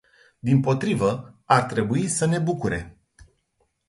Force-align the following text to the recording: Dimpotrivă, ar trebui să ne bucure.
Dimpotrivă, 0.39 1.39
ar 1.45 1.63
trebui 1.63 2.07
să 2.07 2.25
ne 2.25 2.39
bucure. 2.39 2.99